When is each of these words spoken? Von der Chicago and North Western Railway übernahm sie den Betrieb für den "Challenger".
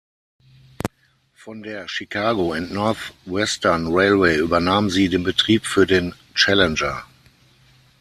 Von 1.35 1.61
der 1.61 1.87
Chicago 1.87 2.53
and 2.53 2.71
North 2.71 3.13
Western 3.27 3.85
Railway 3.93 4.35
übernahm 4.39 4.89
sie 4.89 5.09
den 5.09 5.21
Betrieb 5.23 5.63
für 5.63 5.85
den 5.85 6.15
"Challenger". 6.33 7.03